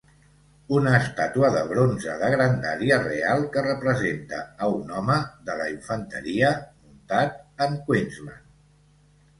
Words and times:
Una 0.77 0.93
estàtua 0.99 1.51
de 1.55 1.59
bronze 1.71 2.15
de 2.21 2.29
grandària 2.35 2.97
real, 3.03 3.45
que 3.57 3.63
representa 3.67 4.41
a 4.65 4.71
un 4.79 4.91
home 5.01 5.19
de 5.51 5.61
la 5.63 5.69
infanteria 5.77 6.53
muntat 6.65 7.41
en 7.69 7.79
Queensland. 7.91 8.55